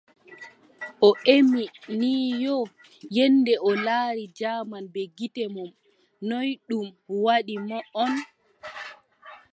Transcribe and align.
O 1.07 1.09
ƴemi 1.25 1.61
ni 1.99 2.13
yo, 2.43 2.57
yennde 3.15 3.53
o 3.67 3.69
laari 3.85 4.23
jaman 4.39 4.85
bee 4.93 5.09
gite 5.17 5.43
mon 5.55 5.69
,noy 6.29 6.49
ɗum 6.67 6.87
waɗi 7.23 7.55
on? 8.03 8.13